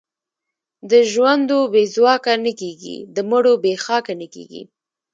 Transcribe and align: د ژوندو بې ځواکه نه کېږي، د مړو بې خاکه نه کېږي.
د 0.91 0.93
ژوندو 1.11 1.59
بې 1.73 1.83
ځواکه 1.95 2.33
نه 2.45 2.51
کېږي، 2.61 2.97
د 3.15 3.17
مړو 3.29 3.53
بې 3.63 3.73
خاکه 3.83 4.13
نه 4.21 4.27
کېږي. 4.33 4.63